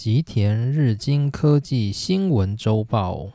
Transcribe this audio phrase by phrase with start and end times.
[0.00, 3.30] 吉田日经科技新闻周报。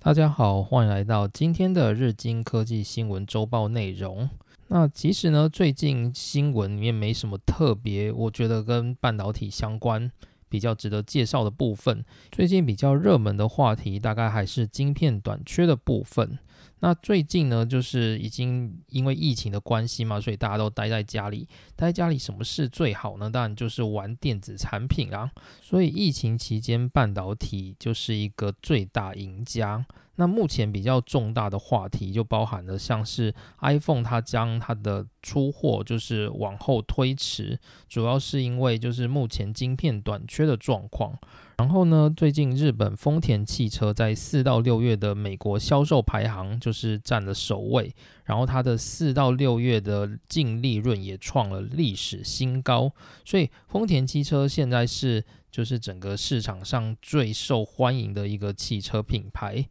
[0.00, 4.30] 大家好，欢迎来到今天的日经科技新闻周报内容。
[4.74, 10.10] 那其实呢，最近新闻里面没什么特别，我觉得跟半导体相关
[10.48, 12.02] 比较值得介绍的部分。
[12.30, 16.38] 最近比较热门的话题，大概还是晶片短缺的部分。
[16.80, 21.46] 那最近呢，就是已经因为疫情的关系嘛，所以大家都待在家里。
[21.76, 23.28] 待在家里什么事最好呢？
[23.28, 25.30] 当然就是玩电子产品啦。
[25.60, 29.84] 所以疫情期间，半导体就是一个最大赢家。
[30.22, 41.18] 那目前比较重大的话题就包含了像是 iPhone，它将它的出货就是往后推迟，主要是因为就是目前晶片短缺的状况。
[41.58, 47.92] 然后呢，最近日本丰田汽车在四到六月的美国销售排行就是占了首位，
[48.24, 52.92] 然后它的四到六月的净利润也创了历史新高，
[53.24, 59.66] 所以丰田汽车现在是就是整个市场上最受欢迎的一个汽车品牌。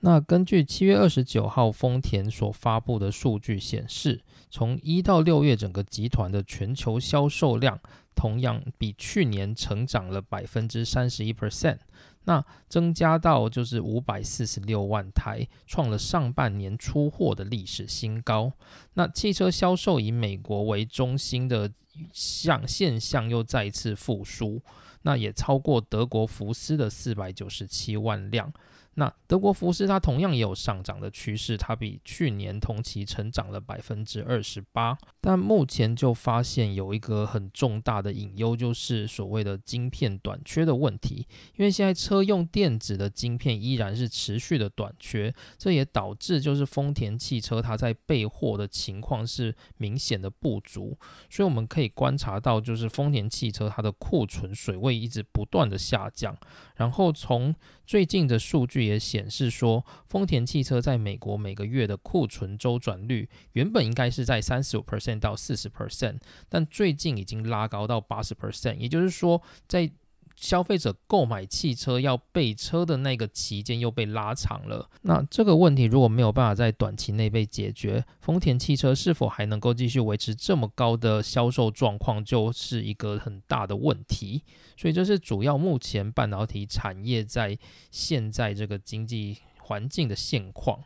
[0.00, 7.80] 那根据七月二十九号丰田所发布的数据显示，从一到六月整个集团的全球销售量
[8.14, 11.78] 同样比去年成长了百分之三十一 percent，
[12.24, 18.52] 那增加到就是五百四十六万台，创了上半年出货的历史新高。
[18.94, 21.70] 那汽车销售以美国为中心的
[22.12, 24.62] 象现象又再次复苏，
[25.02, 28.52] 那也超过德国福斯的四百九十七万辆。
[28.98, 34.96] 那德国福斯它同样也有上涨的趋势，它比去年同期成长了百分之二十八。
[35.20, 41.26] 但目前就发现有一个很重大的隐忧，就是所谓的晶片短缺的问题。
[41.56, 50.96] 因为现在车用电子的晶片依然是持续的短缺，这也导致就是丰田汽车它在备货的情况是明显的不足。
[51.28, 56.34] 所以我们可以观察到，就是丰田汽车它的库存水位一直不断的下降。
[56.76, 57.54] 然后从
[57.86, 69.90] 最近的数据也显示说，丰田汽车在美国每个月的库存周转率原本应该是在三十五 percent 到四十 percent，但最近已经拉高到八十 percent，也就是说在
[70.36, 74.88] 消费者购买汽车要备车的那个期间又被拉长了。
[75.02, 84.42] 那这个问题如果没有办法在短期内被解决，丰田汽车是否还能够继续维持这么高的销售状况，就是一个很大的问题。
[84.76, 87.58] 所以这是主要目前半导体产业在
[87.90, 90.78] 现在这个经济环境的现况。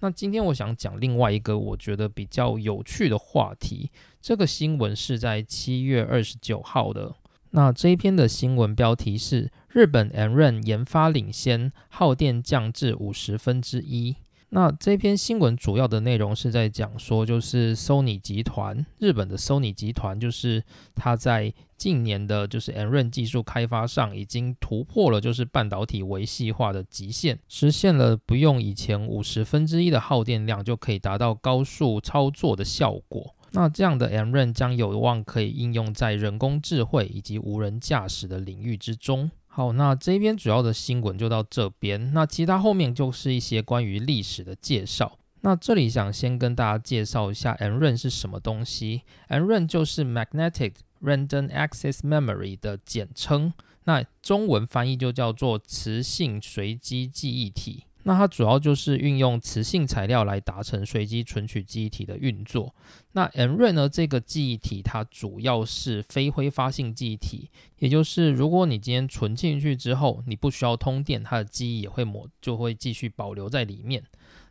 [0.00, 3.90] 那今天我想讲另外一个我觉得比较有趣的话题。
[4.20, 7.14] 这个新闻是在七月二十九号的。
[7.56, 14.14] 那这一篇的新闻标题是：日本 a r n 研发领先，耗电降至五十分之一。
[14.50, 20.62] 那这篇新闻主要的内容是在讲说，就是 Sony 集团，日本的 Sony 集团，就是
[20.94, 33.34] 它在近年的，就是 a r n 技术开发上，已经突破了就是半导体维系化的极限，实现了不用以前五十分之一的耗电量就可以达到高速操作的效果。
[33.56, 39.30] 那这样的 MRN 将有望可以应用在人工智慧以及无人驾驶的领域之中。
[39.46, 42.12] 好，那这边主要的新闻就到这边。
[42.12, 45.18] 那其他后面就是一些关于历史的介绍。
[45.40, 49.04] 那这里想先跟大家介绍一下 MRN 是什么东西。
[49.30, 57.84] MRN 就是 Magnetic Random Access Memory 的简称，那中文翻译就叫做磁性随机记忆体。
[58.08, 62.72] 那它主要就是运用磁性材料来达成随机存取记忆体的运作。
[63.14, 63.88] 那 M r a 呢？
[63.88, 67.50] 这个记忆体它主要是非挥发性记忆体，
[67.80, 74.04] 也就是如果你今天存进去之后，你不需要通电，它的记忆也会抹，就会继续保留在里面。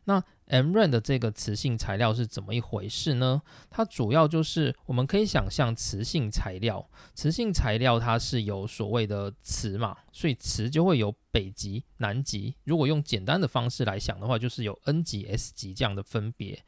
[0.06, 3.42] 那 M r a 的这个磁性材料是怎么一回事呢？
[3.70, 12.56] 它主要就是我们可以想象磁性材料，磁性材料它是有所谓的磁嘛，所以磁就会有北极、南极。
[12.66, 16.63] 如果用简单的方式来想的话，就是有 N 级、S 级这样的分别。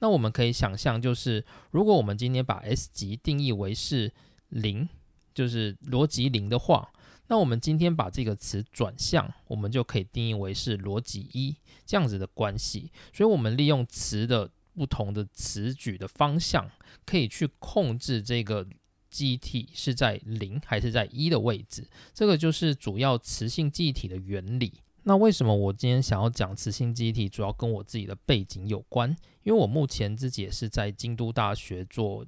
[0.00, 4.12] 那我们可以想象，就是如果我们今天把 S 级定义为是
[4.50, 4.86] 零，
[5.32, 6.92] 就是逻辑零的话。
[7.28, 12.90] 那我们今天把这个词转向，我们就可以定义为是逻辑一这样子的关系。
[13.12, 16.70] 所以，我们利用词的不同的词举的方向，
[17.06, 18.66] 可以去控制这个
[19.08, 21.88] 记忆体是在零还是在一的位置。
[22.12, 24.80] 这个就是主要磁性记忆体的原理。
[25.04, 27.28] 那为什么我今天想要讲磁性记忆体？
[27.28, 29.10] 主要跟我自己的背景有关，
[29.42, 32.24] 因为我目前自己也是在京都大学做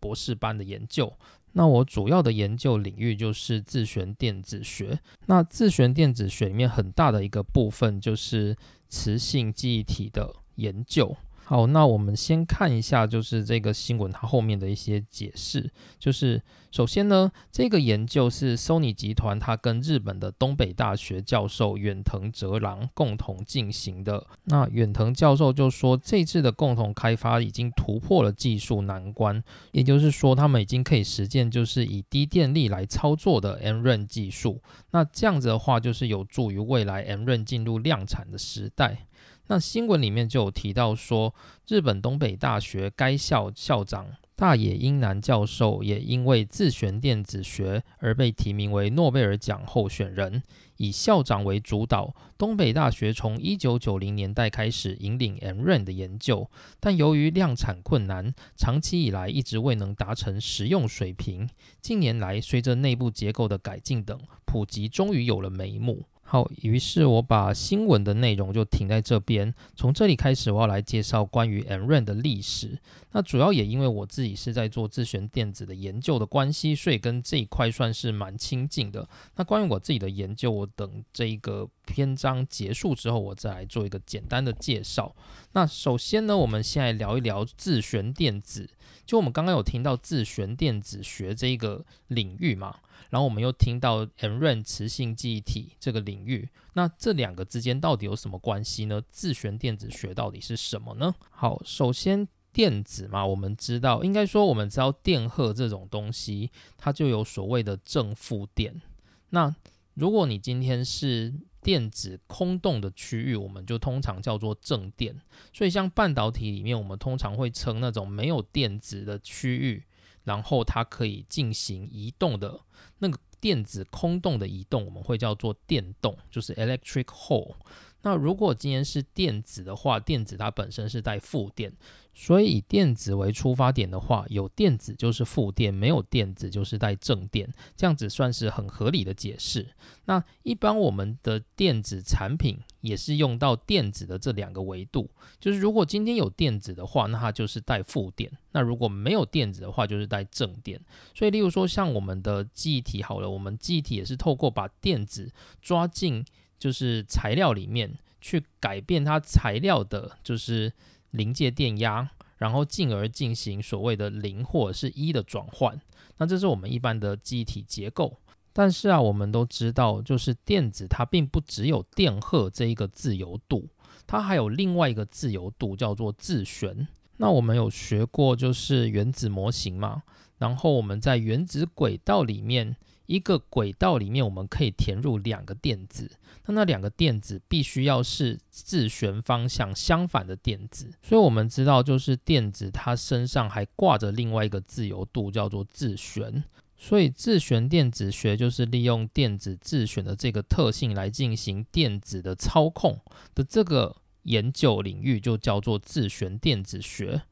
[0.00, 1.12] 博士班的研究。
[1.54, 4.98] 那我主要的研究领域就是自旋电子学。
[5.26, 8.56] 那自旋电子学里面很大的一个部分就是
[8.88, 11.16] 磁性记忆体的研究。
[11.44, 15.70] 好，那我们先看一下，就是这个新闻它后面的一些解释。
[15.98, 24.26] 就是首先呢，这个研究是 Sony 集团它跟日本的东北大学教授远藤哲郎共同进行的。
[24.44, 29.42] 那远藤教授就说，这次的共同开发已经突破了技术难关，
[29.72, 34.62] 也就是说，他们已经可以实践就是以低电力来操作的 M r n 技术。
[34.92, 39.06] 那这样子的话，就是有助于未来 M r n 进入量产的时代。
[39.46, 41.34] 那新闻里面就有提到说，
[41.68, 44.06] 日本东北大学该校校长
[44.36, 50.42] 大野英男教授也因为自旋电子学而被提名为诺贝尔奖候选人。
[50.76, 56.50] 以校长为主导，东北大学从一九九零年代开始引领 M r n 的研究，
[56.80, 61.48] 但由于量产困难，长期以来一直未能达成实用水平。
[61.80, 66.02] 近年来，随着内部结构的改进等普及，终于有了眉目。
[66.34, 69.54] 好，于是我把新闻的内容就停在这边。
[69.76, 72.76] 从这里开始，我要来介绍关于 M r a n 的历史。
[73.12, 79.08] 那主要也因为我自己是在做自旋电子的研究的关系，所以跟这一块算是蛮亲近的。
[79.36, 85.14] 那关于我自己的研究，我等这一个篇章结束之后，我再来做一个简单的介绍。
[85.54, 88.68] 那首先呢，我们先来聊一聊自旋电子。
[89.06, 92.76] 就我们刚刚有听到自旋电子学这一个领域嘛？
[93.10, 99.00] 然后我们又听到 M-RAN 磁性记忆体这个领域，那这两个之间到底有什么关系呢？
[99.10, 101.14] 自旋电子学到底是什么呢？
[101.30, 108.82] 好，首先电子嘛，我们知道，应该说我们知道电荷这种东西，它就有所谓的正负电。
[109.30, 109.54] 那
[109.94, 111.32] 如果你今天是
[111.64, 115.20] 电子空洞的区域，我们就通常叫做正电。
[115.52, 119.82] 所以像半导体里面，我们通常会称那种没有电子的区域。
[120.24, 122.58] 然后它可以进行移动的
[122.98, 127.54] 那个电子空洞的移动，我们会叫做电动，就是 electric hole。
[128.04, 131.72] 那如果今天是电子的话，电子它本身是带负电。
[132.16, 139.66] 所以以电子为出发点的话，有电子就是负电，没有电子就是带正电，这样子算是很合理的解释。
[140.04, 145.10] 那一般我们的电子产品也是用到电子的这两个维度，
[145.40, 150.80] 就是如果今天有电子的话，那它就是带负电；那如果没有电子的话，就是带正电。
[151.16, 156.24] 所以，例如说像我们的记忆体好了，我们记忆体也是透过把电子抓进
[156.64, 160.72] 就是材料里面去改变它材料的，就是。
[161.14, 165.80] 临界电压，然后进而进行所谓的零或者是一的转换。
[166.16, 168.18] 那这是我们一般的记忆体结构。
[168.52, 173.68] 但是啊，我们都知道，就是电子它并不只有电荷这一个自由度，
[174.08, 176.88] 它还有另外一个自由度叫做自旋。
[177.18, 180.02] 那我们有学过就是原子模型嘛？
[180.38, 182.74] 然后我们在原子轨道里面。
[183.06, 186.10] 一个轨道里面，我们可以填入两个电子，
[186.46, 190.90] 那那两个电子必须要是自旋方向相反的电子。
[191.02, 196.44] 所以我们知道，就是电子它身上还挂着另外一个自由度，叫做自旋。
[196.76, 203.00] 所以自旋电子学就是利用电子自旋的这个特性来进行电子的操控
[203.34, 207.22] 的这个研究领域，就叫做自旋电子学。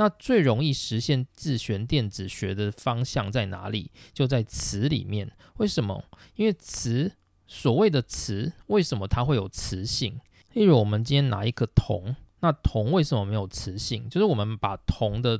[0.00, 3.90] 那最容易实现自旋电子学的方向在哪里？
[4.14, 5.30] 就在磁里面。
[5.58, 6.02] 为什么？
[6.36, 7.12] 因为磁，
[7.46, 10.18] 所谓的磁，为什么它会有磁性？
[10.54, 14.08] 例如，我们今天拿一个铜，那铜为什么没有磁性？
[14.08, 15.38] 就是我们把铜的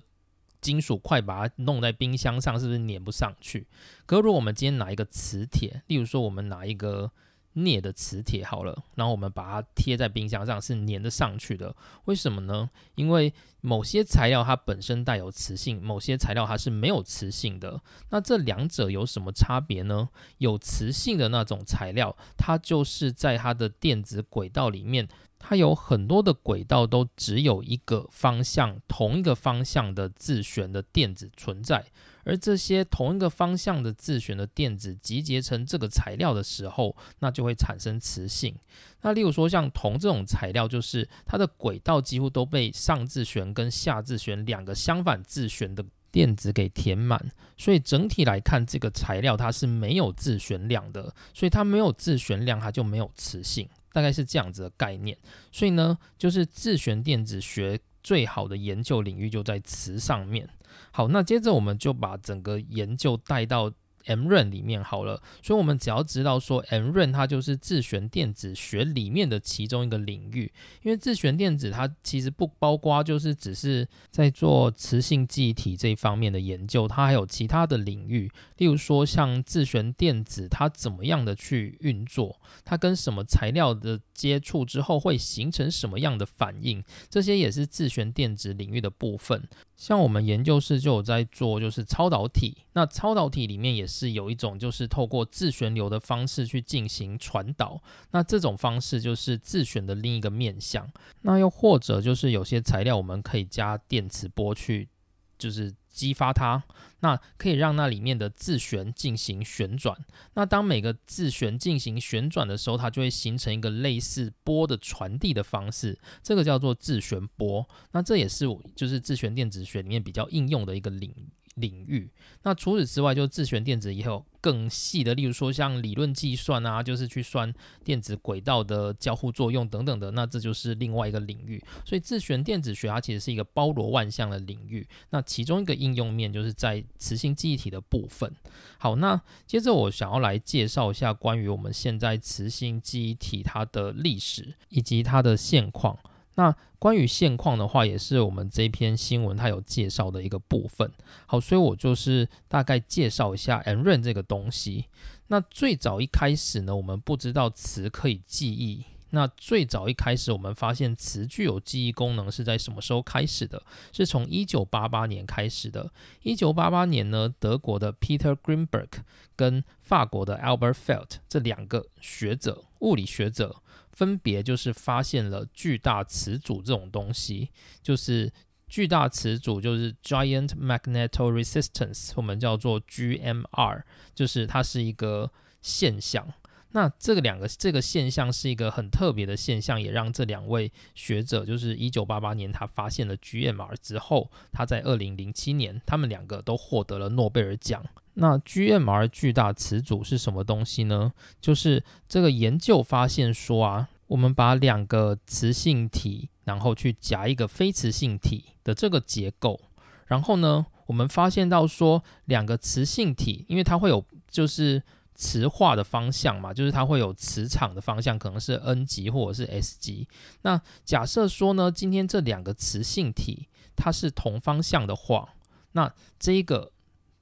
[0.61, 3.67] 金属块把它弄在冰箱上，是不是粘不上去？
[4.05, 7.11] 可如果我们今天拿一个磁铁，例如说我们拿一个。
[7.54, 11.75] 镍的磁铁好了，然后我们把它贴在冰箱上，是粘得上去的。
[12.04, 12.71] 为什么呢？
[12.95, 17.80] 因为某些材料它本身带有磁性，某些材料它是没有磁性的。
[18.11, 20.09] 那这两者有什么差别呢？
[20.38, 31.87] 有磁性的那种材料，它就是在它的电子轨道里面，它有很多的轨道都只有一个方向，同一个方向的自旋的电子存在。
[32.25, 38.55] 而这些同一个方向的自旋的电子集结成这个材料的时候，那就会产生磁性。
[39.03, 55.17] 那例如说像铜这种材料，就是它的轨道几乎都被上自旋跟下自旋两个相反自旋的电子给填满，所以整体来看，这个材料它是没有自旋量的，所以它没有自旋量，它就没有磁性，大概是这样子的概念。
[55.53, 60.49] 所以呢，就是自旋电子学最好的研究领域就在磁上面。
[60.91, 63.73] 好，那接着我们就把整个研究带到
[64.07, 70.50] M 润里面好了，所以我们只要知道说 M 润它就是自旋电子学里面的其中一个领域，
[70.83, 89.49] 因为自旋电子它其实不包括就是只是在做磁性记忆体这一方面的研究，它还有其他的领域，例如说像自旋电子它怎么样的去运作，它跟什么材料的接触之后会形成什么样的反应，这些也是自旋电子领域的部分。
[89.79, 92.59] 像我们研究室就有在做，就是超导体。
[92.75, 97.83] 那超导体里面也是有一种，就是透过自旋流的方式去进行传导。
[98.11, 100.87] 那这种方式就是自旋的另一个面向。
[101.23, 104.91] 那又或者就是有些材料我们可以加电磁波去，
[105.39, 105.75] 就是。
[105.91, 106.63] 激发它，
[107.01, 109.99] 那可以让那里面的自旋进行旋转。
[110.35, 117.69] 那当每个自旋进行旋转的时候，它就会形成一个类似波的传递的方式，这个叫做自旋波。
[117.93, 121.13] 那这也是就是自旋电子学里面比较应用的一个领
[121.61, 122.11] 领域。
[122.43, 127.52] 那除此之外，就自旋电子也有更细的，例如说像理论计算啊，就是去算
[127.85, 131.62] 电子轨道的交互作用等等的，那这就是另外一个领域。
[131.85, 134.87] 所以自旋电子学它其实是一个包罗万象的领域。
[135.11, 138.33] 那其中一个应用面就是在磁性记忆体的部分。
[138.79, 145.99] 好，那接着我想要来介绍一下关于我们现在磁性记忆体它的历史以及它的现况。
[146.41, 150.91] 那关于现况的话，也是我们这篇新闻它有介绍的一个部分。
[151.27, 154.87] 好，所以我就是大概介绍一下 n r e n 这个东西。
[155.27, 158.87] 那最早一开始呢，我们不知道词可以记忆。
[159.11, 163.63] 那最早一开始，我们发现词具有记忆功能是在什么时候开始的？
[163.93, 165.93] 是从一九八八年开始的。
[166.23, 168.89] 一九八八年呢，德国的 Peter Greenberg
[169.37, 173.57] 跟法国的 Albert Felt 这两个学者，物理学者。
[174.00, 177.50] 分别就是发现了巨大磁阻这种东西，
[177.83, 178.33] 就是
[178.66, 183.83] 巨大磁阻，就是 Giant Magnetoresistance，我们叫做 GMR，
[184.14, 185.30] 就是它是一个
[185.61, 186.33] 现象。
[186.73, 197.85] 那这个两个这个现象是一个很特别的现象，也让这两位学者，就是一九八八年他发现了 GMR 之后，他在二零零七年，他们两个都获得了诺贝尔奖。
[198.15, 201.12] 那 GMR 巨大磁阻是什么东西呢？
[201.41, 209.61] 就是这个研究发现说啊，我们把两个磁性体，然后去夹一个非磁性体的这个结构，
[210.07, 214.83] 然后呢，我们发现到说两个磁性体，因为它会有就是
[215.21, 220.09] 磁化的方向嘛，就是它会有磁场的方向，可能是 N 极或者是 S 极。
[220.43, 225.35] 那假设说呢，今天这两个磁性体它是同方向的话，
[225.73, 226.73] 那这个。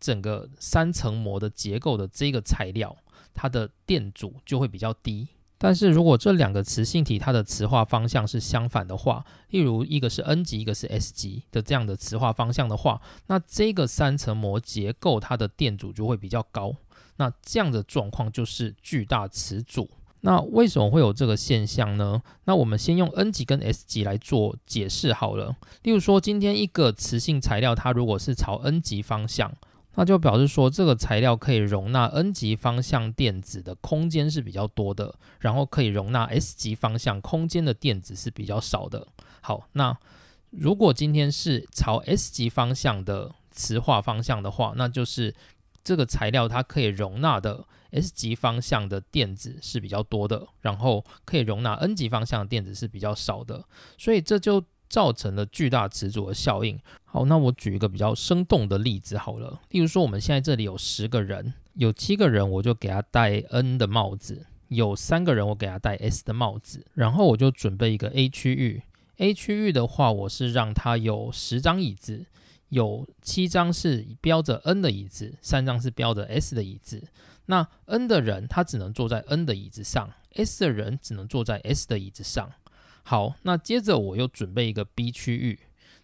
[0.00, 2.96] 整个三层膜的结构的这个材料，
[3.34, 5.26] 它的电阻就会比较低。
[5.58, 16.72] 但是如果这两个磁性体它的磁化方向是相反的话，例如一个是 N 极，一个是 S 极的这样的磁化方向的话，那这个三层膜结构它的电阻就会比较高。
[17.18, 19.88] 那这样的状况就是巨大磁阻。
[20.22, 22.20] 那为什么会有这个现象呢？
[22.44, 25.54] 那我们先用 N 级跟 S 级来做解释好了。
[25.82, 29.54] 例如说，今天一个磁性材料，它如果是朝 N 级方向，
[29.94, 39.06] 那就表示说，这个材料可以容纳 N 级方向电子的空间是比较多的，然后可以容纳 S 级方向空间的电子是比较少的。
[39.40, 39.96] 好，那
[40.50, 45.32] 如果今天是朝 S 级方向的磁化方向的话，那就是
[45.88, 53.64] 这个材料它可以容纳的 S 级方向的电子是比较多的，然后可以容纳 N 级方向的电子是比较少的，
[53.96, 54.62] 所以这就。
[54.90, 56.80] 造成了巨大磁阻的效应。
[57.04, 59.60] 好，那我举一个比较生动的例子好了。
[59.68, 68.82] 例如说，我们现在这里有十个人，有七个人我就给他戴 N 的帽子，有三个人我给他戴 S 的帽子，然后我就准备一个 A 区域。
[69.18, 72.24] A 区域的话，我是让他有十张椅子，
[72.68, 77.08] 有七张是标着 N 的椅子，三张是标着 S 的椅子。
[77.46, 82.52] 那 N 的人他只能坐在 N 的椅子上，S 的人只能坐在 S 的椅子上。
[83.02, 85.58] 好，那接着我又准备一个 B 区域。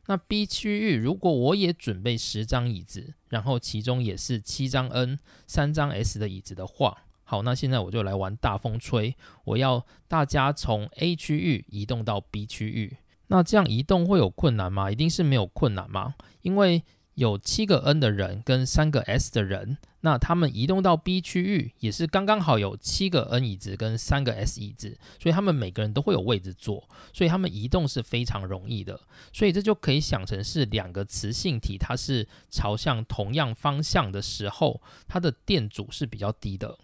[0.07, 9.15] 那 B 区域如果我也准备十张椅子，然后其中也是七张 N、三张 S 的椅子的话，好，那现在我就来玩大风吹。
[9.45, 12.97] 我要大家从 A 区域移动到 B 区域。
[13.29, 14.91] 那这样移动会有困难吗？
[14.91, 16.15] 一定是没有困难吗？
[16.43, 16.83] 因为
[17.15, 29.01] 有七个 N 的人跟三个 S 的人，那他们移动到 B 区域也是刚刚好有七个 N 椅子跟三个 S 椅子，所以他们每个人都会有位置坐，所以他们移动是非常容易的。
[29.33, 36.77] 所以这就可以想成是两个磁性体，它是朝向同样方向的时候，它的电阻是比较低的。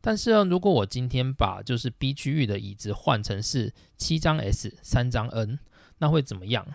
[0.00, 5.58] 但是呢，如果我今天把就是 B 区域的椅子换成是七张 S 三张 N，
[5.98, 6.66] 那会怎么样？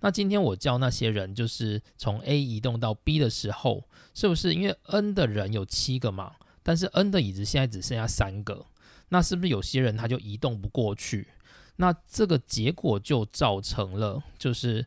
[0.00, 3.84] 那今天我叫那些人就是从 A 移动到 B 的时候，
[4.14, 6.32] 是不是因为 N 的人有七个嘛？
[6.62, 8.66] 但是 N 的椅子现在只剩下三个，
[9.10, 11.28] 那是不是有些人他就移动不过去？
[11.76, 14.86] 那这个结果就造成了，就是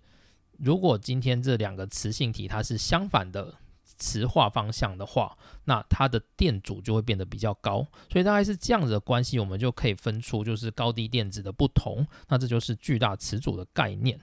[0.58, 3.56] 如果今天这两个磁性体它是相反的。
[4.04, 12.06] 磁化方向的话，那它的电阻就会变得比较高，所以大概是这样子的关系，我们就可以分出就是高低电子的不同。
[12.28, 14.20] 那这就是巨大磁阻的概念。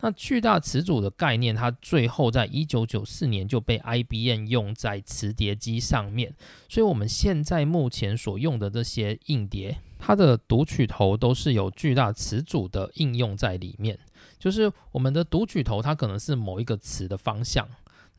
[0.00, 6.34] 那巨大磁阻的概念，它最后在一九九四年就被 IBM 用在磁碟机上面。
[6.68, 13.96] 所以我们现在目前所用的这些硬碟，它的读取头都是有巨大磁阻的应用在里面。
[14.40, 17.68] 就是我们的读取头，它可能是某一个磁的方向。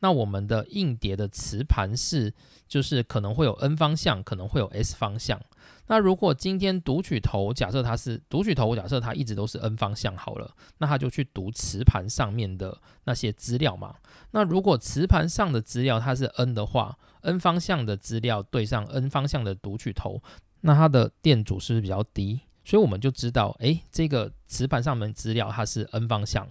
[0.02, 2.34] 那我们的硬碟的磁盘是，
[2.66, 5.40] 就是可能会有 N 方向，可能会有 S 方向。
[5.86, 13.94] 那如果今天读取头假设它是读取头，假设它一直都是 N 方向好了，那它就去读磁盘上面的那些资料嘛。
[14.32, 20.20] 那如果磁盘上的资料它是 N 的话，N 方向的资料对上 N 方向的读取头，
[20.62, 22.40] 那它的电阻是不是比较低？
[22.64, 26.48] 所以我们就知道，诶，这个磁盘上面资料它是 N 方向。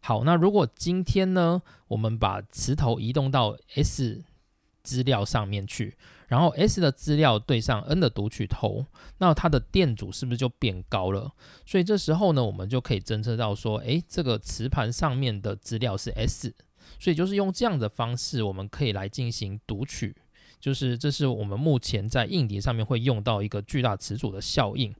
[0.00, 4.24] 好，那如果今天呢，我们把磁头移动到 S
[4.82, 8.86] 资料上面去，然后 S 的资料对上 N 的读取头，
[9.18, 11.32] 那它的电阻是不是就变高了？
[11.66, 16.54] 所以这时候呢，我们就可以侦测到说，诶，这个磁盘上面的资料是 S，
[16.98, 20.16] 所以就是用这样的方式，我们可以来进行读取，
[20.58, 24.94] 就是这是我们目前在硬碟上面会用到一个巨大磁阻的效应。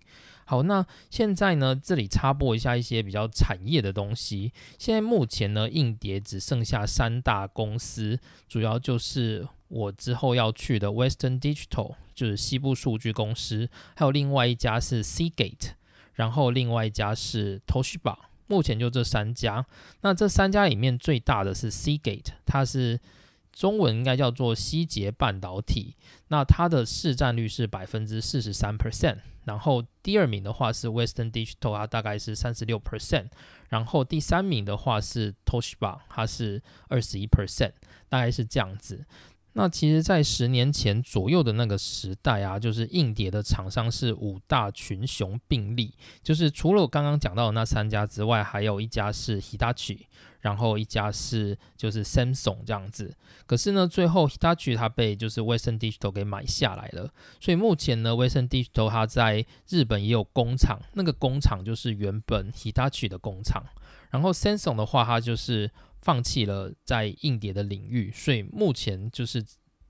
[0.50, 4.50] 好，那现在呢，这里插播一下一些比较产业的东西。
[4.78, 15.72] 现在目前呢，硬碟只剩下三大公司，主要就是我之后要去的 Western Digital，就是西部数据公司，还有另外一家是 Seagate，
[16.14, 18.16] 然后另外一家是 Toshiba。
[18.46, 19.66] 目前就这三家。
[20.00, 22.98] 那这三家里面最大的是 Seagate，它是。
[23.58, 25.96] 中文应该叫做西捷半导体，
[26.28, 33.26] 那它的市占率是百分之四十三 percent，然后第二名的话是 Western Digital，它大概是三十六 percent，
[33.68, 37.72] 然后第三名的话是 Toshiba，它是二十一 percent，
[38.08, 39.04] 大概是这样子。
[39.58, 50.02] 那其实，在十年前左右的那个时代啊，就是硬碟的厂商是五大群雄并立，就是除了我刚刚讲到的那三家之外，还有一家是 Hitachi，
[50.42, 53.12] 然后一家是就是 Samsung 这样子。
[53.46, 63.64] 可是呢，最后 Hitachi 它被就是 Western Digital 给买下来了，所以目前呢，Western Digital 它在日本也有工厂，那个工厂就是原本 Hitachi 的工厂。
[64.10, 69.44] 然后 Samsung 的话，它就是放弃了在硬碟的领域，所以目前就是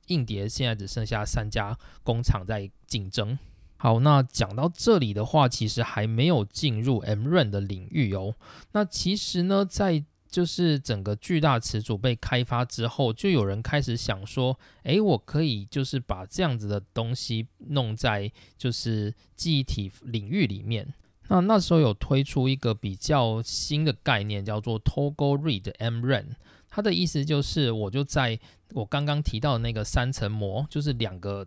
[0.06, 3.38] 硬碟现在只剩下三家工厂在竞争。
[3.76, 8.34] 好，那讲到这里的话，其实还没有进入 MRAM 的领域哦。
[8.72, 20.92] 那其实呢，在就是整个巨大词组被开发之后，就有人开始想说，诶，我可以就是把这样子的东西弄在就是记忆体领域里面。
[21.28, 26.26] 那那时候有推出一个比较新的概念，叫做 Toggle Read MRAM。
[26.70, 28.38] 它的意思就是，我就在
[28.72, 31.46] 我刚刚提到的那个三层膜，就是两个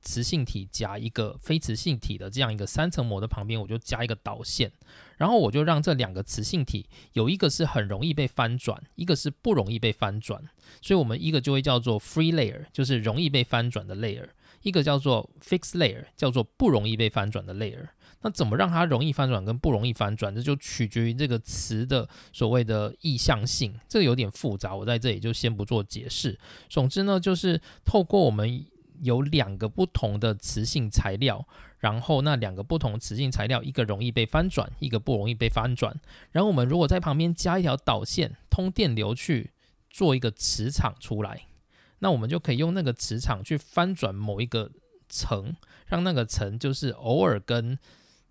[0.00, 4.72] 磁性体加一个非磁性体的这样一个三层膜的旁边，我就加一个导线，
[5.16, 10.42] 然后我就让这两个磁性体有一个是很容易被翻转，一个是不容易被翻转。
[10.80, 14.24] 所以我们一个就会叫做 Free Layer，就是容易被翻转的 Layer；
[14.62, 17.88] 一个叫做 Fixed Layer，叫做不容易被翻转的 Layer。
[18.22, 20.34] 那怎么让它容易翻转跟不容易翻转？
[20.34, 26.38] 这就取决于这个词的所谓的意向性，这个有点复杂，我在这里就先不做解释。
[26.68, 28.64] 总之呢，就是透过我们
[29.02, 31.46] 有两个不同的磁性材料，
[31.78, 35.98] 然后那两个不同磁性材料，一个容易被翻转，一个不容易被翻转。
[36.32, 39.50] 然后我们如果在旁边加一条导线，通电流去
[39.88, 41.46] 做一个磁场出来，
[42.00, 44.70] 那我们就可以用那个磁场去翻转某一个
[45.08, 45.56] 层，
[45.86, 47.78] 让那个层就是偶尔跟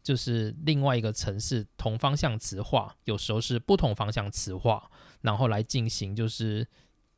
[0.09, 4.89] 就是另外一个层是同方向磁化，有时候是不同方向磁化，
[5.21, 6.67] 然后来进行就是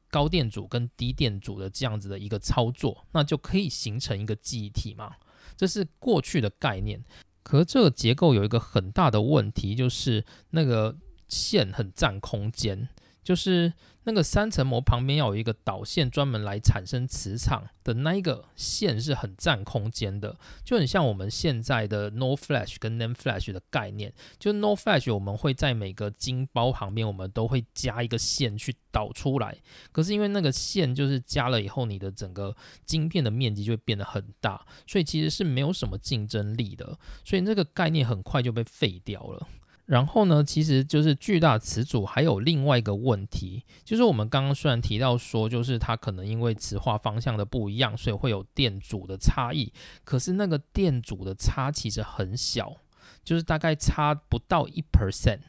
[0.10, 5.16] 高电阻跟低电阻的这样子的一个操作，那就可以形成一个记忆体嘛。
[5.56, 7.02] 这是过去的概念，
[7.44, 10.98] 可是这个结构有一个很大的问题，就是那个
[11.30, 12.90] 线很占空间，
[13.24, 13.72] 就是。
[14.04, 24.12] 那个三层膜旁边要有一个导线，专门来产生磁场的那一个线是很占空间的，就很像我们现在的 No Flash 跟 nan flash 的概念。
[24.40, 29.58] 就 No Flash 我们会在每个晶包旁边，我们都会加一个线去导出来。
[29.92, 36.98] 可是因为那个线就是加了以后，你的整个晶片的面积就会变得很大，所以其实是没有什么竞争力的。
[37.24, 39.48] 所以这个概念很快就被废掉了。
[39.92, 49.74] 然后呢，其实就是巨大磁阻还有另外一个问题，就是我们刚刚虽然提到说，就是它可能因为磁化方向的不一样，所以会有电阻的差异，
[50.06, 52.78] 可是那个电阻的差其实很小，
[53.22, 55.40] 就是大概差不到一 percent，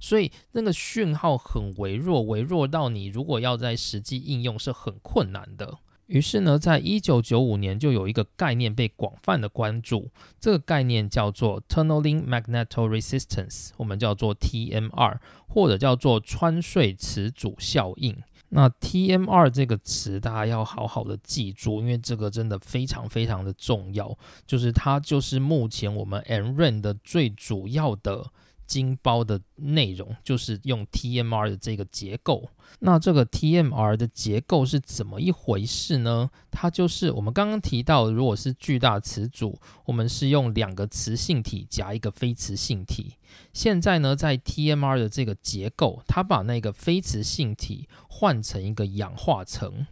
[0.00, 5.76] 所以那个讯号很微弱，微弱到你如果要在实际应用是很困难的。
[6.06, 18.16] 于是呢，在一九九五年就有一个概念被广泛的关注，这个概念叫做 Tunneling Magnetoresistance，我们叫做 TMR，或者叫做穿隧磁阻效应。
[18.50, 28.30] 那 TMR 这个词大家要好好的记住，因为这个真的非常非常的重要，就是它就是目前我们 NRAN 的最主要的。
[28.66, 32.48] 金包的内容就是用 TMR 的这个结构。
[32.80, 36.30] 那这个 TMR 的结构是怎么一回事呢？
[36.50, 43.14] 它就是我们刚刚提到，如果是巨大磁组，我们是用两个磁性体夹一个非磁性体。
[43.52, 49.86] 现在呢，在 TMR 的这个结构，它把那个非磁性体换成一个氧化层。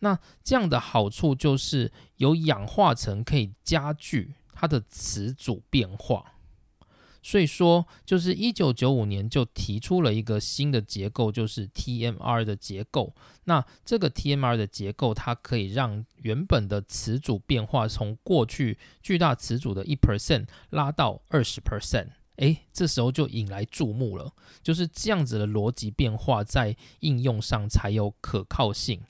[0.00, 6.34] 那这样的好处就是有氧化层可以加剧它的磁组变化。
[7.22, 13.14] 所以说，就是一九九五年就提出了一个新的结构，就是 TMR 的结构。
[13.44, 22.08] 那这个 TMR 的结构，它可以让原本的词组变化从过去巨大词组的一 percent 拉到二十 percent。
[22.40, 24.32] 诶，这时候就引来注目了。
[24.62, 29.00] 就是这样子的逻辑变化，在应用上才有可靠性。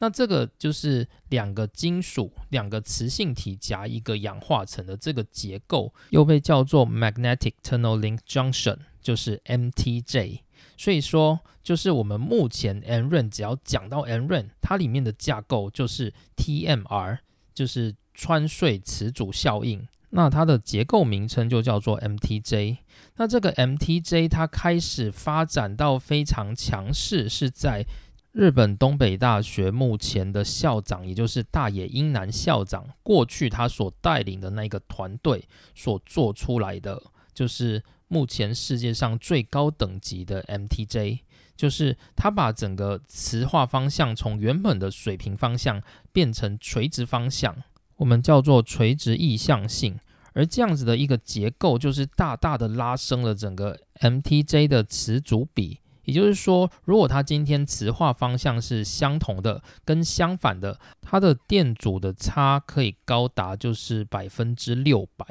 [0.00, 10.40] 那这个就是两个金属、两个磁性体夹一个氧化层的这个结构，又被叫做 Magnetic Tunneling Junction，就是 MTJ。
[10.76, 17.18] 所以说，就是我们目前 n r n 只要讲到 n r n 它里面的架构就是 TMR，
[17.52, 19.88] 就是穿隧磁阻效应。
[20.10, 22.78] 那它的结构名称就叫做 MTJ。
[23.16, 27.84] 那这个 MTJ 它开始发展到非常强势，是在
[28.32, 35.44] 日本东北大学目前的校长，也就是大野英男校长，过去他所带领的那个团队
[35.74, 37.02] 所做出来的，
[37.34, 41.20] 就是目前世界上最高等级的 MTJ，
[41.56, 47.56] 就是他把整个磁化方向从原本的水平方向变成垂直方向，
[47.98, 49.98] 我们叫做垂直意向性，
[50.32, 55.80] 而这样子的一个结构，就是大大的拉升了整个 MTJ 的词组比。
[56.04, 65.26] 也就是说，如果它今天磁化方向是相同的，跟相反的，它的电阻的差可以高达就是百分之六百。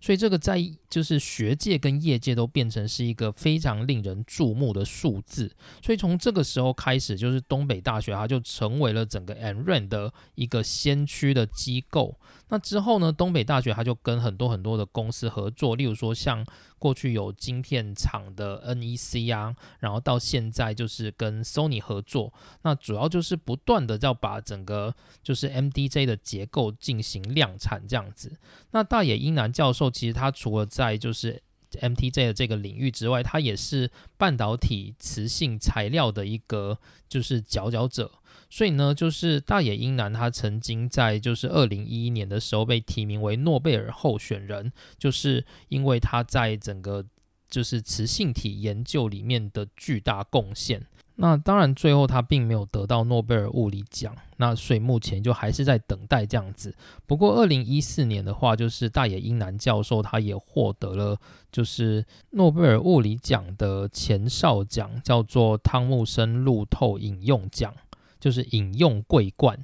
[0.00, 0.56] 所以这个在
[0.90, 5.50] 就是学界跟业界都变成是一个非常令人注目的数字。
[5.80, 12.18] 所以从这个时候开始，就是东北大学它就成为了整个 NRAN 的一个先驱的机构。
[12.48, 16.44] 那之后呢，东北大学它就跟很多很多的公司合作，例如说像
[16.80, 22.32] 过去有晶片厂的 NEC 啊，然后到现在就是跟 Sony 合作。
[22.62, 28.36] 那主要就是不断的要把整个就是 MDJ 的结构进行量产这样子。
[28.72, 29.88] 那大野英男教授。
[30.00, 38.10] 其实他除了在就是 MTJ 的这个领域之外，它也是半导体磁性材料的一个就是佼佼者。
[38.48, 47.04] 所以呢，就是大野英男他曾经在就是二零一一年的时候被提名为诺贝尔候选人，就是因为他在整个
[47.50, 50.86] 就是磁性体研究里面的巨大贡献。
[51.16, 56.74] 那当然，最后他并没有得到诺贝尔物理奖，那所以目前就还是在等待这样子。
[57.06, 61.18] 不过，二零一四年的话，就是大野英男教授他也获得了
[61.52, 67.74] 就是诺贝尔物理奖的前哨奖，叫做汤姆森路透引用奖，
[68.18, 69.62] 就是引用桂冠。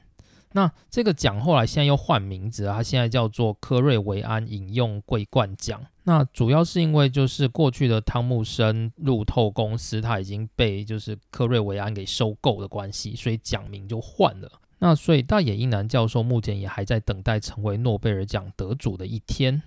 [0.56, 5.78] 那这个奖后来现在又换名字啊，它现在叫做科瑞维安引用桂冠奖。
[6.04, 14.50] 那主要是因为就是过去的汤姆森路透公司，它已经被就是科瑞维安给收购的关系，所以奖名就换了。
[14.78, 19.62] 那所以大野英男教授目前也还在等待成为诺贝尔奖得主的一天。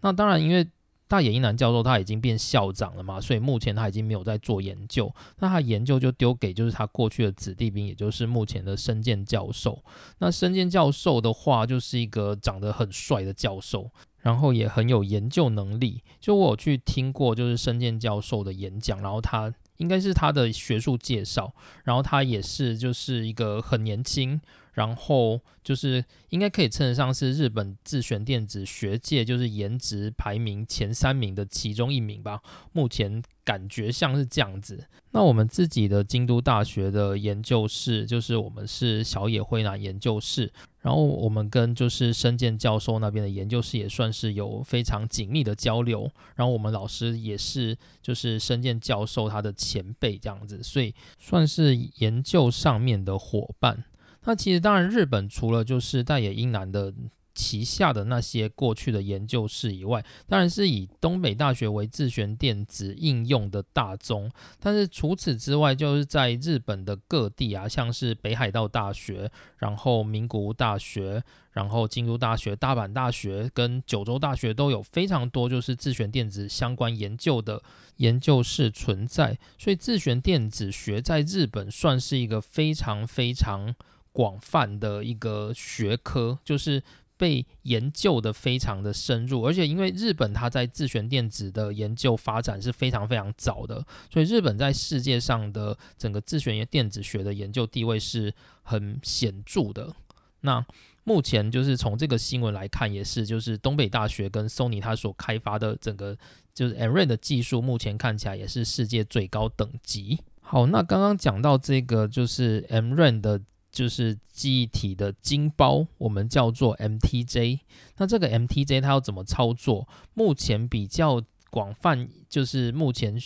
[0.00, 0.66] 那当然，因为
[1.12, 5.14] 大野一男教授他已经变校长了嘛，所以目前他已经没有在做研究。
[5.40, 9.84] 那他研究就丢给就是他过去的子弟兵，也就是目前的深见教授。
[10.20, 16.02] 那深见教授的话，就是一个长得很帅的教授，然后也很有研究能力。
[16.18, 21.54] 就我有去听过就是深见教授的演讲，然后他应该是他的学术介绍，
[21.84, 24.40] 然后他也是就是一个很年轻，
[24.72, 32.40] 然后就是应该可以称得上是日本自选电子学界就是颜值排名前三名的其中一名吧。
[32.72, 34.86] 目前感觉像是这样子。
[35.10, 40.50] 那我们自己的京都大学的研究室，就是我们是小野辉南研究室，
[40.80, 46.10] 然后我们跟就是深见教授那边的研究室也算是有非常紧密的交流。
[46.34, 53.84] 然后我们老师也是就是深见教授他的前辈这样子，所以算是研究上面的伙伴。
[54.24, 56.94] 那其实当然，日本除了就是大野英男的
[57.34, 64.30] 旗下的那些过去的研究室以外，当然是以东北大学为自旋电子应用的大宗。
[64.60, 77.62] 但是除此之外，就是在日本的各地啊，像是北海道大学、然后名古屋大学、然后京都大学、大阪大学跟九州大学都有非常多就是自旋电子相关研究的
[77.96, 79.38] 研究室存在。
[79.58, 83.74] 所以自旋电子学在日本算是一个非常非常。
[84.14, 86.82] 广泛的一个学科，就是
[87.22, 99.94] 被研究的非常的深入，而且因为日本它在自旋电子的研究发展是非常非常早的，所以日本在世界上的整个自旋电子学的研究地位是很显著的。
[100.40, 100.66] 那
[101.04, 106.18] 目前就是从这个新闻来看，也是就是东北大学跟 Sony 它所开发的整个
[106.52, 110.18] 就是 M r a n 的技术，目前看起来也是世界最高等级。
[110.40, 113.40] 好，那刚刚讲到这个就是 M r a n 的。
[113.72, 117.60] 就是记忆体的晶包，我们叫做 MTJ。
[117.96, 119.88] 那这个 MTJ 它要怎么操作？
[120.12, 123.16] 目前比较广泛，就是目前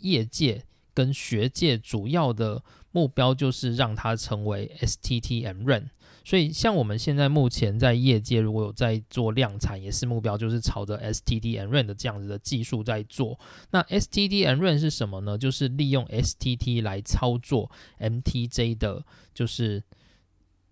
[0.00, 5.90] 业界跟学界主要的目标就是让它成为 STT-MRAM。
[6.24, 13.38] 所以像我们现在目前在业界如果有在做量产，也是目标就是朝着 STT-MRAM 的这样子的技术在做。
[13.70, 15.38] 那 STT-MRAM 是什么呢？
[15.38, 19.04] 就是利用 STT 来操作 MTJ 的，
[19.34, 19.82] 就是。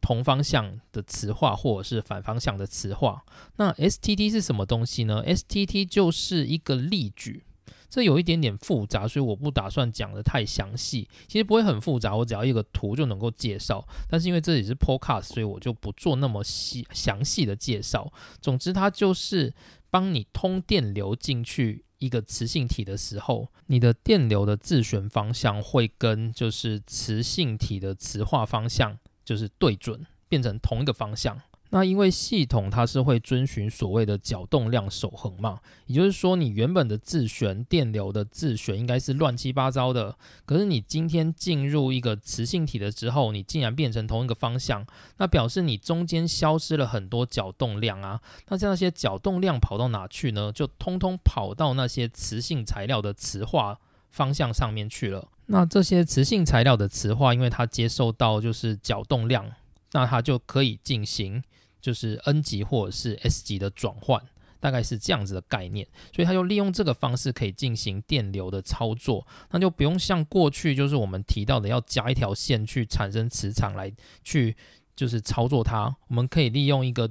[0.03, 3.23] 同方向的磁化或者是反方向的磁化，
[3.57, 7.45] 那 STT 是什么东西呢？STT 就是一个例举，
[7.91, 11.09] 这有一点点复杂，所以我不打算讲的太详细。
[11.27, 13.87] 其实不会很复杂，我只要一个图就能够介绍。
[14.09, 18.11] 但是因为这里是 Podcast，所以我就不做那么细详细的介绍。
[18.41, 19.53] 总之，它就是
[19.91, 28.97] 帮你通电流进去一个磁性体的时候，你的电流的自旋方向会跟就是磁性体的磁化方向。
[29.23, 31.41] 就是对准变成同一个方向。
[31.73, 44.85] 那因为系统它是会遵循所谓的角动量守恒嘛，也就是说你原本的自旋电流的自旋应该是乱七八糟的，可是你今天进入一个磁性体的之后，你竟然变成同一个方向，
[45.19, 48.21] 那表示你中间消失了很多角动量啊。
[48.49, 50.51] 那像那些角动量跑到哪去呢？
[50.53, 53.79] 就通通跑到那些磁性材料的磁化
[54.11, 55.29] 方向上面去了。
[55.47, 59.51] 那这些磁性材料的磁化，因为它接受到就是角动量，
[59.93, 61.43] 那它就可以进行
[61.81, 64.23] 就是 N 级或者是 S 级的转换，
[64.61, 65.87] 大概是这样子的概念。
[66.15, 74.57] 所以它就利用这个方式可以进行电流的操作，那就不用像过去就是我们提到的要加一条线去产生磁场来去
[74.95, 75.97] 就是操作它。
[76.09, 77.09] 我们可以利用一个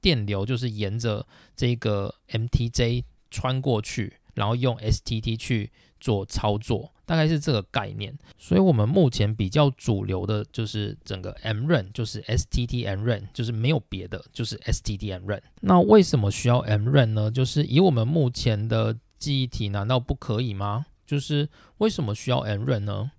[0.00, 6.92] 电流，就是沿着这个 MTJ 穿过去，然后用 STT 去做操作。
[7.10, 15.42] 大概是这个概念，所以我们目前比较主流的就是整个 M Run，就是 S T T M Run，就是没有别的，就是 S T T M Run。
[15.60, 17.28] 那为什么需要 M Run 呢？
[17.28, 20.86] 就是以我们目前的记忆体，难道不可以吗？
[21.04, 23.10] 就是为什么需要 M Run 呢？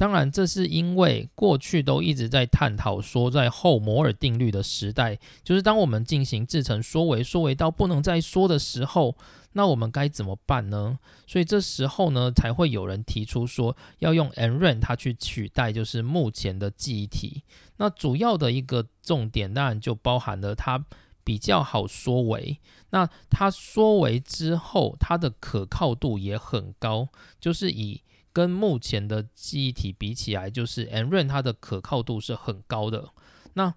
[0.00, 9.14] 当然，这是因为过去都一直在探讨说，在后摩尔定律的时代，就是当我们进行制成缩微，缩微到不能再缩的时候，
[9.52, 10.98] 那我们该怎么办呢？
[11.26, 17.42] 所以这时候呢，才会有人提出说，要用 NRAM 它去取代就是目前的记忆体。
[17.76, 20.82] 那主要的一个重点，当然就包含了它
[21.22, 22.58] 比较好缩微，
[22.88, 27.08] 那它缩微之后，它的可靠度也很高，
[27.38, 28.00] 就是以。
[28.32, 33.10] 跟目前的记忆体比起来，就是 NRAM 它的可靠度是很高的。
[33.54, 33.74] 那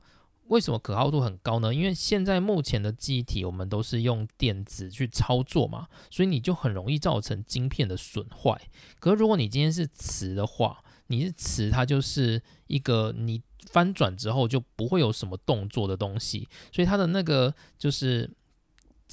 [0.47, 1.73] 为什么可靠度很高呢？
[1.73, 8.61] 因为现在目前的记忆体我们都是用电子去操作嘛，所以你就很容易造成晶片的损坏。
[8.99, 18.29] 可是如果你今天是磁的话，你是磁，它就是一个你翻转之后就不会有什么动作的东西，所以它的那个就是。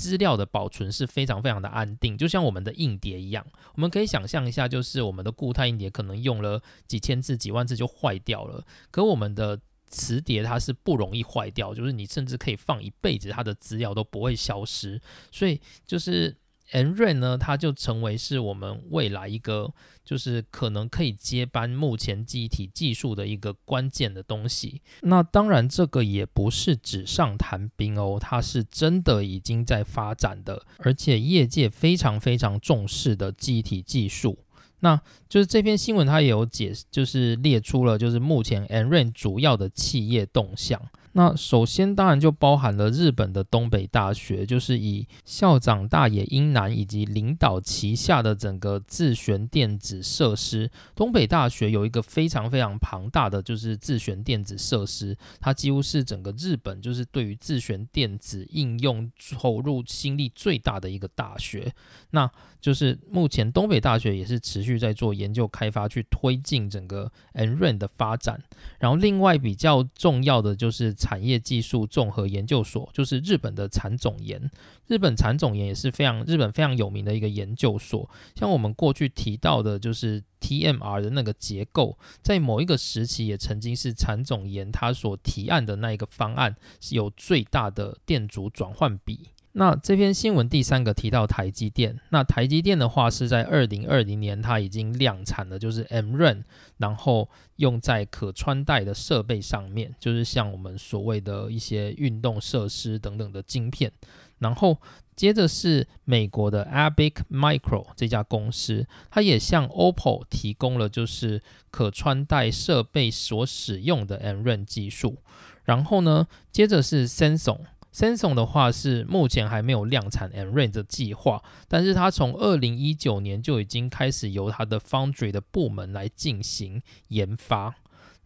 [0.01, 3.45] 资料的保存是非常非常的安定，就像我们的硬碟一样。
[3.75, 14.99] 我们可以想象一下，就是我们的固态硬碟可能用了几千次、几万次就坏掉了，可我们的磁碟它是不容易坏掉，就是你甚至可以放一辈子，它的资料都不会消失。
[15.31, 16.35] 所以就是
[16.73, 19.73] N r a n 呢，它就成为是我们未来一个
[20.05, 24.81] 就是可能可以接班目前记忆体技术的一个关键的东西。
[25.03, 34.39] 那当然，这个也不是纸上谈兵哦，它是真的已经在发展的，而且业界非常非常重视的记忆体技术。
[34.83, 40.81] 那就是这篇新闻，它也有解，就是列出了就是目前 N r a n 主要的企业动向。
[41.13, 50.71] 那首先当然就包含了日本的东北大学，就是以校长大野英男以及领导旗下的整个自旋电子设施。
[50.95, 61.73] 东北大学有一个非常非常庞大的就是自旋电子设施，它几乎是整个日本就是对于自旋电子应用投入心力最大的一个大学。
[62.11, 68.41] 那就是目前东北大学也是持续在做研究开发，去推进整个 N r a n 的发展。
[68.79, 74.51] 然后另外比较重要的就是产业技术综合研究所，就是日本的产总研。
[74.87, 78.09] 日本产总研也是非常日本非常有名的一个研究所。
[78.37, 89.31] 像我们过去提到的，就是 TMR 的那个结构，在某一个时期也曾经是产总研他所提案的那一个方案，是有最大的电阻转换比。
[89.53, 96.45] 那这篇新闻第三个提到台积电，那台积电的话是在二零二零年它已经量产了，就是 M Run，
[96.79, 103.91] 然后用在可穿戴的设备上面，就是像我们所谓的一些运动设施等等的晶片。
[104.39, 104.79] 然后
[105.17, 115.17] 接着是美国的 Abic Micro 这家公司，它也向 OPPO 提供了就是可穿戴设备所使用的 M Run 技术。
[115.65, 117.59] 然后呢，接着是 Samsung。
[117.93, 127.75] Samsung 的话是目前还没有量产 M r a n 的计划，但是它从二零一九年就已经开始由它的 Foundry 的部门来进行研发。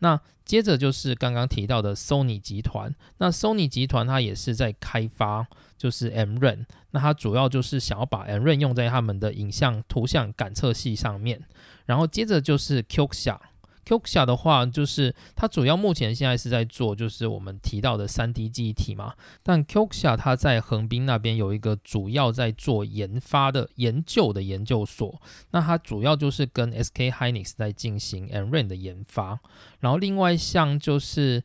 [0.01, 5.47] 那接着就是刚刚提到的 Sony 集团，那 Sony 集团它也是在开发
[5.79, 11.43] 就是 M r a n 那它主要就是想要把 M r a n 用在他们的影像图像感测器上面。
[11.87, 13.39] 然后接着就是 Qxia。
[13.85, 19.15] Qxia 的话，就是它主要目前现在是在做，就是我们提到的三 D 记忆体嘛。
[19.43, 25.21] 但 Qxia 它在横滨那边有一个主要在做研发的研究的研究所，
[25.51, 29.39] 那它主要就是跟 SK Hynix 在进行 n r a n 的研发。
[29.81, 31.45] 然后另外像就是。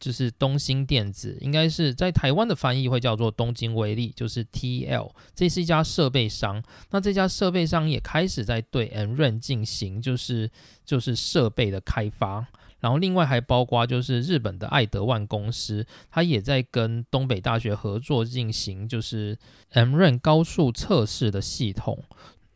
[0.00, 6.60] 就是东兴电子，应该是在台湾的翻译会叫做东京威力，就是 TL，这是一家设备商。
[6.90, 10.50] 那这家设备商也开始在对 N r a n 进行就是
[10.84, 12.46] 就是设备的开发。
[12.80, 19.38] 然后另外还包括就是日本的爱德万公司，它也在跟东北大学合作进行就是
[19.72, 22.02] N r a n 高速测试的系统。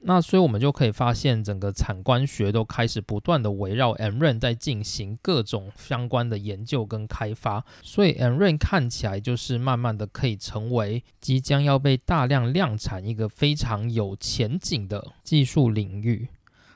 [0.06, 7.64] 那所以，我们就可以发现，整个产官学都开始不断的围绕 M r a n 在进行各种相关的研究跟开发。
[7.82, 16.28] 所以，M r a n 看起来就是慢慢的可以成为即将要被大量量产一个非常有前景的技术领域。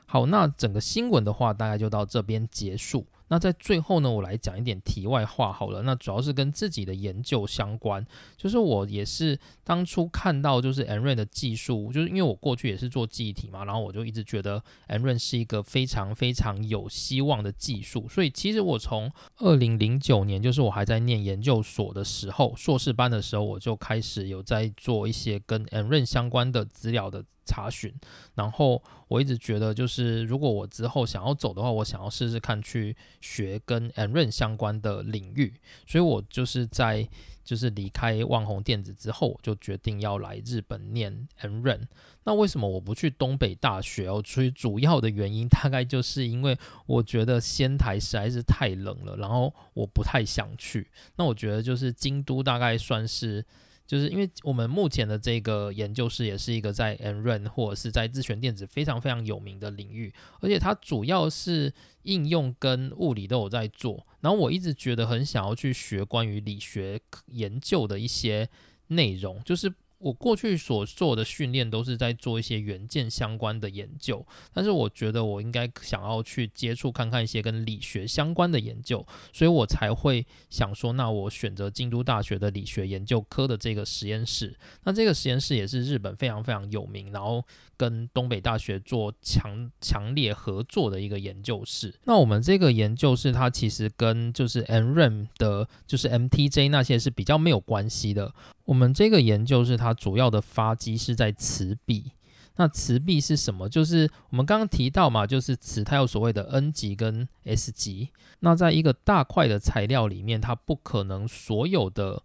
[0.07, 3.05] 好，那整个新闻的话，大概就到这边结束。
[3.29, 5.81] 那在最后呢，我来讲一点题外话好了。
[5.83, 18.07] 那主要是跟自己的研究相关，就是我也是当初看到就是 N r a n 的技术，就是因为我过去也是做记忆体嘛，然后我就一直觉得 N r a n 是一个非常非常有希望的技术。
[18.09, 27.23] 所以其实我从二零零九年，就是我还在念研究所的时候，硕士班的时候，我就开始有在做一些跟 N r a n 相关的资料的。
[27.49, 27.91] 查询，
[28.35, 35.55] 然后我一直觉得，就是如果我之后想要走的话，我想要试试看去学跟 N r a n 相关的领域，
[35.87, 37.09] 所以我就是在
[37.43, 41.87] 就是离开万宏电子之后，我就决定要来日本念 N r a n
[42.25, 44.21] 那为什么我不去东北大学哦？
[44.23, 50.87] 所以主要的原因 大概就是因为我觉得仙台实在是太冷了，然后我不太想去。
[51.15, 53.43] 那我觉得就是京都大概算是。
[53.89, 61.73] 就是因为我们目前的这个研究室也是一个在 N r a n 或者是在自旋电子非常非常有名的领域，而且它主要是
[62.03, 64.05] 应用跟物理都有在做。
[64.21, 68.47] 然后我一直觉得很想要去学关于理学研究的一些
[68.89, 69.73] 内容，就是。
[69.99, 84.57] 我过去所做的训练都是在做一些元件相关的研究，但是我觉得我应该想要去接触看看一些跟理学相关的研究，所以我才会想说，那我选择京都大学的理学研究科的这个实验室。
[84.83, 87.45] 那这个实验室也是日本非常非常有名，然后
[87.79, 91.97] 跟东北大学做强强烈合作的一个研究室。
[92.03, 98.33] 那我们这个研究室它其实跟就是 N r a m 的，就是 MTJ 那些是比较没有关系的。
[98.65, 102.11] 我们这个研究是它主要的发机是在磁壁。
[102.57, 103.69] 那磁壁是什么？
[103.69, 108.09] 就是我们刚刚提到嘛，就是磁它有所谓的 N 级跟 S 级。
[108.41, 112.21] 那在一个大块的材料里面，它不可能所有的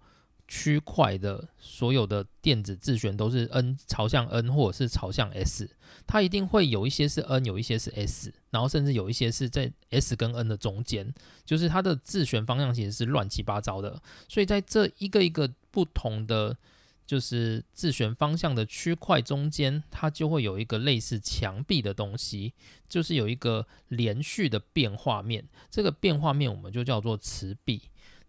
[0.57, 5.69] 区块的所有的电子自旋都是 n 朝向 n 或者是朝向 s，
[6.07, 11.13] 它一定会有一些是 n，有一些是 s，然后甚至有一些是在 s 跟 n 的中间，
[11.45, 14.01] 就是它的自旋方向其实是乱七八糟的。
[14.29, 16.57] 所以在这一个一个不同的
[17.05, 22.55] 就是自旋方向的区块中间，它就会有一个类似墙壁的东西，
[22.89, 25.49] 就是有一个连续的变化面。
[25.69, 27.83] 这个变化面我们就叫做磁壁。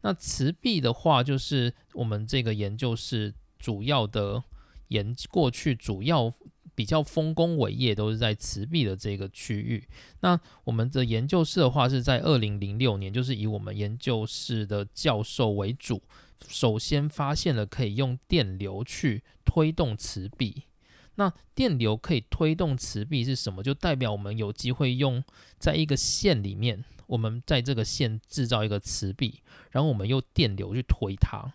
[0.05, 4.43] 那磁壁的话，就是我们这个研究室主要的
[4.89, 6.31] 研过去主要
[6.75, 9.83] 比较丰功伟业都是在磁壁的这个区域。
[10.19, 16.03] 那我们的研究室的话，是在二零零六年，就是以我们研究室的教授为主，
[16.47, 20.65] 首先发现了可以用电流去推动磁壁。
[21.15, 23.63] 那电流可以推动磁壁是什么？
[23.63, 25.23] 就代表我们有机会用
[25.57, 26.85] 在一个线里面。
[27.07, 29.41] 我们在这个线制造一个磁壁，
[29.71, 31.53] 然后我们用电流去推它。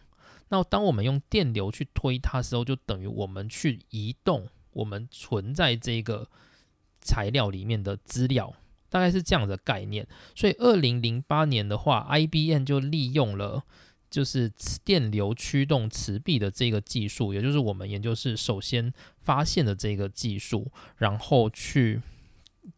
[0.49, 6.29] 那当我们用电流去推它的时候，就等于我们去移动我们存在这个
[7.01, 8.53] 材料里面的资料，
[8.89, 10.07] 大概是这样的概念。
[10.35, 13.63] 所以，二零零八年的话，IBM 就利用了
[14.11, 14.53] 就是
[14.85, 22.01] 电流驱动磁壁的这个技术，也就是我们研究室首先发现的这个技术，然后去。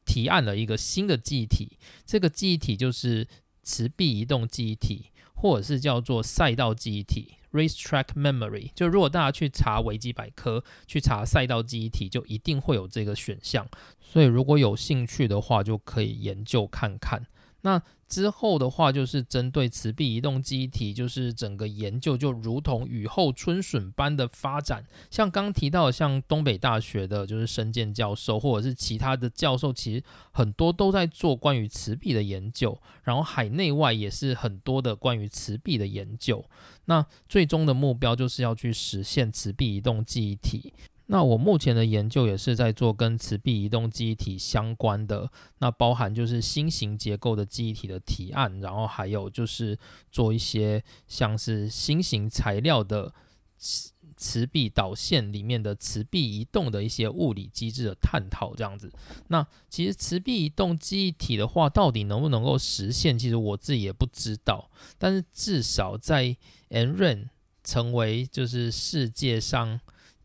[0.04, 3.26] 提案了一个新的记忆体，这个记忆体就是
[3.62, 8.70] 磁壁移动记忆体，或者是叫做赛道记忆体 （racetrack memory）。
[8.74, 13.66] 就如果大家去查维基百科，去查赛道记忆体，就一定会有这个选项。
[14.00, 17.26] 所以如果有兴趣的话，就可以研究看看。
[17.62, 24.84] 那之后的话，就是针对磁壁移动记忆体，就是整个研究就如同雨后春笋般的发展。
[25.10, 32.78] 像刚提到，像东北大学的，就是申健教授，或者是其他的教授，其实很多都在做关于磁壁的研究。
[33.02, 36.44] 然后海内外也是很多的关于磁壁的研究。
[36.84, 40.74] 那最终的目标就是要去实现磁壁移动记忆体。
[41.12, 49.78] 那我目前的研究也是在做跟磁壁移动记忆体相关的，那包含就是新型结构的记忆体的提案，然后还有就是
[50.10, 53.12] 做一些像是新型材料的
[53.58, 58.90] 磁磁壁导线里面的磁壁移动的一些物理机制的探讨，这样子。
[59.28, 64.70] 那其实磁壁移动记忆体的话，到底能不能够实现，其实我自己也不知道。
[64.96, 66.34] 但是至少在
[66.70, 67.28] NRAM
[67.62, 69.78] 成为就是世界上。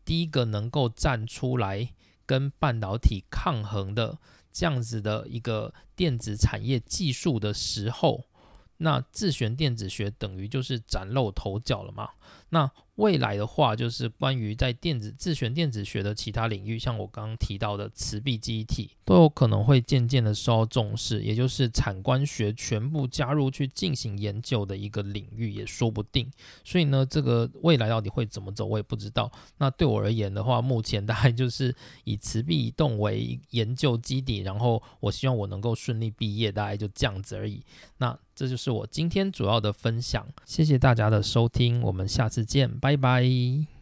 [0.08, 1.92] 第一个能够站出来
[2.24, 4.18] 跟半导体抗衡的
[4.50, 8.24] 这样子的一个电子产业技术的时候，
[8.78, 12.08] 那自旋电子学等于就是崭露头角了嘛？
[12.50, 26.28] 那未来的话，就是关于在电子自旋电子学的其他领域，像我刚刚提到的磁壁记忆体，都有可能会渐渐的受到重视，也就是产官学全部加入去进行研究的一个领域，也说不定。
[26.64, 29.30] 所以呢，这个未来到底会怎么走，我也不知道。
[29.58, 31.72] 那对我而言的话，目前大概就是
[32.02, 37.62] 以磁壁移动为研究基底，然后我希望我能够顺利毕业，大概就这样子而已。
[37.98, 43.77] 那这就是我今天主要的分享，谢谢大家的收听，我们下次再见，拜拜。